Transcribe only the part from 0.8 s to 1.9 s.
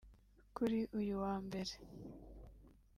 uyu wa mbere